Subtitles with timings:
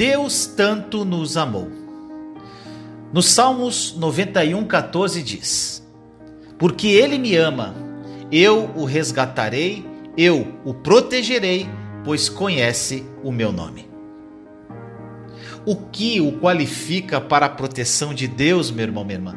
[0.00, 1.68] Deus tanto nos amou.
[3.12, 5.86] No Salmos 91, 14 diz:
[6.58, 7.74] Porque Ele me ama,
[8.32, 9.84] eu o resgatarei,
[10.16, 11.68] eu o protegerei,
[12.02, 13.90] pois conhece o meu nome.
[15.66, 19.34] O que o qualifica para a proteção de Deus, meu irmão, minha irmã?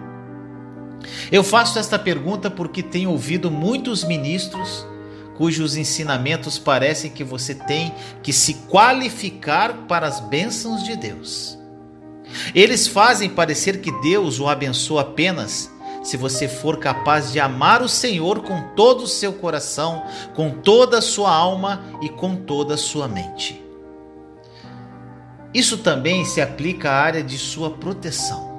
[1.30, 4.88] Eu faço esta pergunta porque tenho ouvido muitos ministros
[5.36, 11.58] cujos ensinamentos parecem que você tem que se qualificar para as bênçãos de Deus.
[12.54, 15.72] Eles fazem parecer que Deus o abençoa apenas
[16.04, 20.04] se você for capaz de amar o Senhor com todo o seu coração,
[20.36, 23.64] com toda a sua alma e com toda a sua mente.
[25.54, 28.52] Isso também se aplica à área de sua proteção.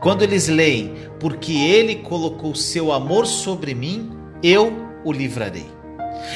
[0.00, 4.10] Quando eles leem, porque ele colocou seu amor sobre mim,
[4.42, 4.72] eu
[5.04, 5.81] o livrarei.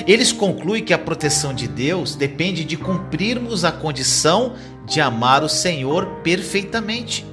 [0.06, 4.54] Eles concluem que a proteção de Deus depende de cumprirmos a condição
[4.84, 7.26] de amar o Senhor perfeitamente.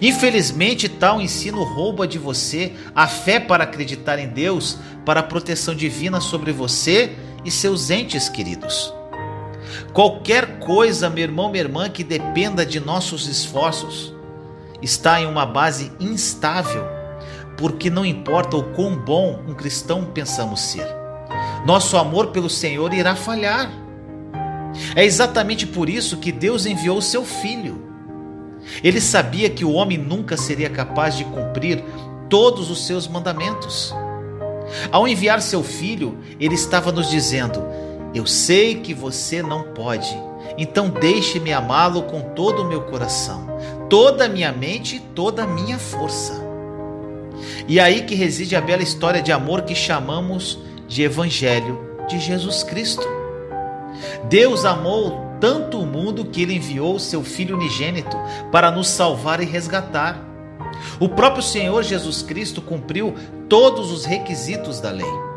[0.00, 5.74] Infelizmente, tal ensino rouba de você a fé para acreditar em Deus, para a proteção
[5.74, 7.12] divina sobre você
[7.44, 8.92] e seus entes queridos.
[9.92, 14.14] Qualquer coisa, meu irmão, minha irmã, que dependa de nossos esforços,
[14.80, 16.84] está em uma base instável,
[17.62, 20.84] porque não importa o quão bom um cristão pensamos ser,
[21.64, 23.70] nosso amor pelo Senhor irá falhar.
[24.96, 27.80] É exatamente por isso que Deus enviou o seu Filho.
[28.82, 31.84] Ele sabia que o homem nunca seria capaz de cumprir
[32.28, 33.94] todos os seus mandamentos.
[34.90, 37.62] Ao enviar seu filho, ele estava nos dizendo:
[38.12, 40.20] Eu sei que você não pode,
[40.58, 43.46] então deixe-me amá-lo com todo o meu coração,
[43.88, 46.41] toda a minha mente e toda a minha força.
[47.68, 52.62] E aí que reside a bela história de amor que chamamos de Evangelho de Jesus
[52.62, 53.06] Cristo.
[54.28, 58.16] Deus amou tanto o mundo que ele enviou seu Filho unigênito
[58.50, 60.28] para nos salvar e resgatar.
[61.00, 63.14] O próprio Senhor Jesus Cristo cumpriu
[63.48, 65.32] todos os requisitos da lei.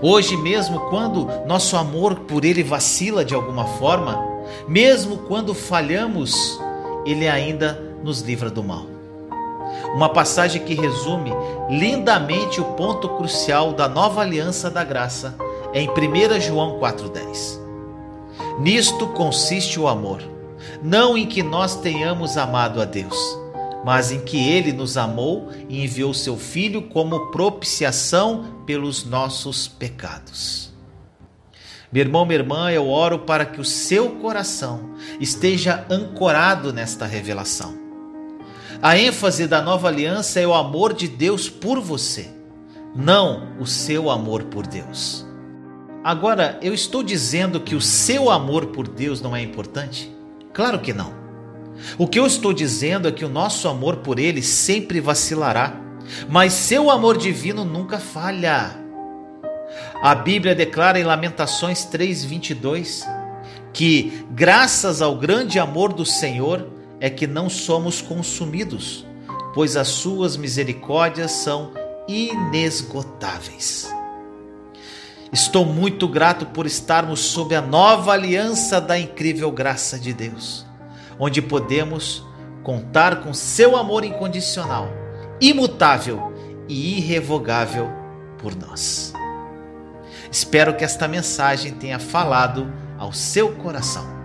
[0.00, 4.18] Hoje mesmo, quando nosso amor por Ele vacila de alguma forma,
[4.66, 6.58] mesmo quando falhamos,
[7.06, 8.91] Ele ainda nos livra do mal.
[9.94, 11.30] Uma passagem que resume
[11.68, 15.34] lindamente o ponto crucial da nova aliança da graça
[15.74, 17.60] em 1 João 4,10.
[18.58, 20.22] Nisto consiste o amor,
[20.82, 23.16] não em que nós tenhamos amado a Deus,
[23.84, 30.72] mas em que Ele nos amou e enviou seu Filho como propiciação pelos nossos pecados.
[31.90, 37.81] Meu irmão, minha irmã, eu oro para que o seu coração esteja ancorado nesta revelação.
[38.80, 42.28] A ênfase da nova aliança é o amor de Deus por você,
[42.94, 45.26] não o seu amor por Deus.
[46.02, 50.10] Agora, eu estou dizendo que o seu amor por Deus não é importante?
[50.52, 51.14] Claro que não.
[51.96, 55.80] O que eu estou dizendo é que o nosso amor por Ele sempre vacilará,
[56.28, 58.76] mas seu amor divino nunca falha.
[60.02, 63.06] A Bíblia declara em Lamentações 3:22
[63.72, 66.68] que, graças ao grande amor do Senhor,
[67.02, 69.04] é que não somos consumidos,
[69.52, 71.72] pois as suas misericórdias são
[72.06, 73.92] inesgotáveis.
[75.32, 80.64] Estou muito grato por estarmos sob a nova aliança da incrível graça de Deus,
[81.18, 82.24] onde podemos
[82.62, 84.88] contar com seu amor incondicional,
[85.40, 86.32] imutável
[86.68, 87.90] e irrevogável
[88.38, 89.12] por nós.
[90.30, 94.21] Espero que esta mensagem tenha falado ao seu coração.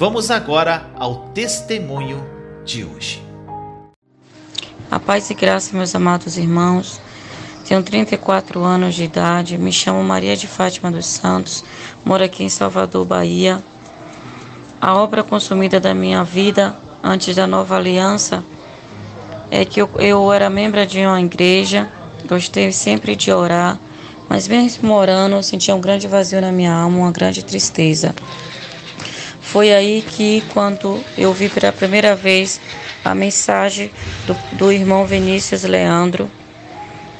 [0.00, 2.26] Vamos agora ao testemunho
[2.64, 3.22] de hoje.
[4.90, 6.98] A paz e graça, meus amados irmãos.
[7.68, 11.62] Tenho 34 anos de idade, me chamo Maria de Fátima dos Santos,
[12.02, 13.62] moro aqui em Salvador, Bahia.
[14.80, 16.74] A obra consumida da minha vida
[17.04, 18.42] antes da nova aliança
[19.50, 21.92] é que eu, eu era membro de uma igreja,
[22.26, 23.78] gostei sempre de orar,
[24.30, 28.14] mas mesmo orando eu sentia um grande vazio na minha alma, uma grande tristeza.
[29.50, 32.60] Foi aí que, quando eu vi pela primeira vez
[33.04, 33.90] a mensagem
[34.24, 36.30] do, do irmão Vinícius Leandro,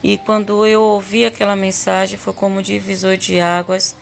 [0.00, 3.96] e quando eu ouvi aquela mensagem, foi como um divisor de águas.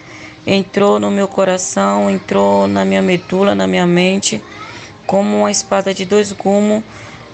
[0.46, 4.42] Entrou no meu coração, entrou na minha medula, na minha mente,
[5.06, 6.84] como uma espada de dois gumes,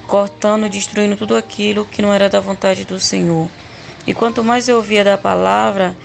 [0.07, 3.51] cortando, destruindo tudo aquilo que não era da vontade do Senhor.
[4.07, 5.97] E quanto mais eu ouvia da palavra,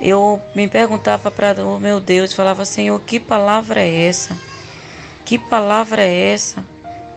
[0.00, 4.36] eu me perguntava para o meu Deus, falava: Senhor, que palavra é essa?
[5.24, 6.64] Que palavra é essa?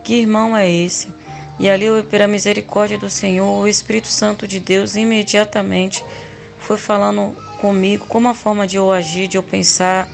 [0.02, 1.12] Que irmão é esse?
[1.58, 6.04] E ali, pela misericórdia do Senhor, o Espírito Santo de Deus imediatamente
[6.58, 10.08] foi falando comigo como a forma de eu agir, de eu pensar,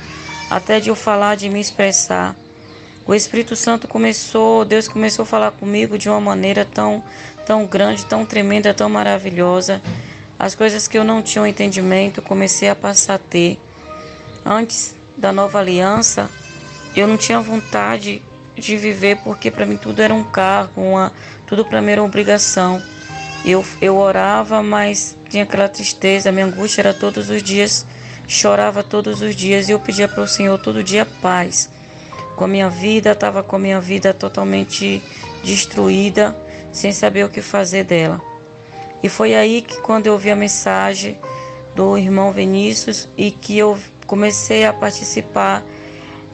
[0.51, 2.37] até de eu falar, de me expressar.
[3.07, 7.03] o Espírito Santo começou, Deus começou a falar comigo de uma maneira tão,
[7.47, 9.81] tão grande, tão tremenda, tão maravilhosa.
[10.39, 13.59] As coisas que eu não tinha um entendimento, comecei a passar a ter.
[14.45, 16.31] Antes da nova aliança,
[16.95, 18.23] eu não tinha vontade
[18.55, 21.13] de viver porque para mim tudo era um cargo, uma,
[21.47, 22.81] tudo para mim era uma obrigação.
[23.45, 27.85] Eu, eu orava, mas tinha aquela tristeza, minha angústia era todos os dias,
[28.27, 31.71] chorava todos os dias e eu pedia para o Senhor todo dia paz
[32.37, 35.03] com a minha vida, estava com a minha vida totalmente
[35.43, 36.37] destruída,
[36.73, 38.23] sem saber o que fazer dela.
[39.03, 41.19] E foi aí que quando eu ouvi a mensagem
[41.75, 45.63] do irmão Vinícius e que eu comecei a participar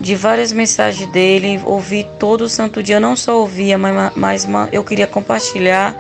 [0.01, 4.83] de várias mensagens dele, ouvi todo o santo dia, não só ouvia, mas, mas eu
[4.83, 5.95] queria compartilhar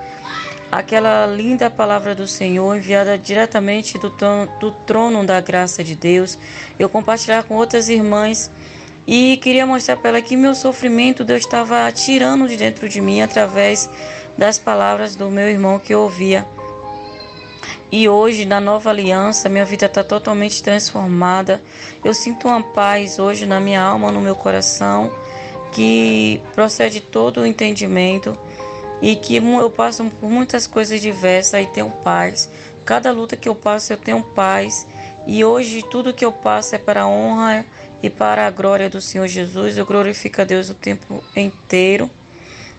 [0.71, 6.39] aquela linda palavra do Senhor enviada diretamente do trono, do trono da graça de Deus.
[6.79, 8.51] Eu compartilhar com outras irmãs
[9.07, 13.21] e queria mostrar para ela que meu sofrimento Deus estava tirando de dentro de mim
[13.21, 13.89] através
[14.37, 16.47] das palavras do meu irmão que eu ouvia.
[17.91, 21.63] E hoje, na nova aliança, minha vida está totalmente transformada.
[22.05, 25.13] Eu sinto uma paz hoje na minha alma, no meu coração,
[25.73, 28.37] que procede todo o entendimento
[29.01, 32.51] e que eu passo por muitas coisas diversas e tenho paz.
[32.85, 34.87] Cada luta que eu passo, eu tenho paz.
[35.27, 37.65] E hoje, tudo que eu passo é para a honra
[38.03, 39.79] e para a glória do Senhor Jesus.
[39.79, 42.11] Eu glorifico a Deus o tempo inteiro.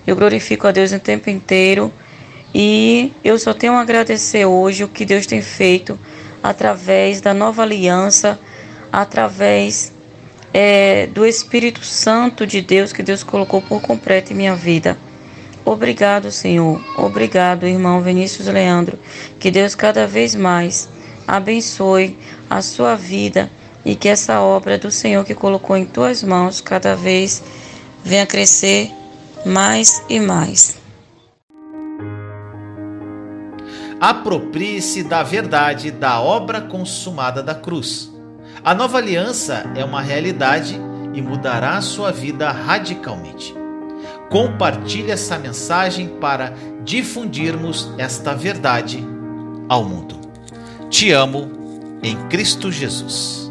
[0.06, 1.92] Eu glorifico a Deus o tempo inteiro.
[2.54, 5.98] E eu só tenho a agradecer hoje o que Deus tem feito
[6.42, 8.38] através da nova aliança,
[8.92, 9.92] através
[10.54, 14.96] é, do Espírito Santo de Deus que Deus colocou por completo em minha vida.
[15.64, 16.80] Obrigado, Senhor.
[16.96, 18.98] Obrigado, irmão Vinícius Leandro.
[19.40, 20.88] Que Deus cada vez mais
[21.26, 22.16] abençoe
[22.48, 23.50] a sua vida
[23.84, 27.42] e que essa obra do Senhor que colocou em tuas mãos cada vez
[28.04, 28.90] venha crescer
[29.46, 30.76] mais e mais.
[34.00, 38.12] Aproprie-se da verdade da obra consumada da cruz.
[38.64, 40.78] A nova aliança é uma realidade
[41.14, 43.54] e mudará a sua vida radicalmente.
[44.28, 46.52] Compartilhe essa mensagem para
[46.84, 49.06] difundirmos esta verdade
[49.68, 50.16] ao mundo.
[50.90, 51.48] Te amo
[52.02, 53.45] em Cristo Jesus.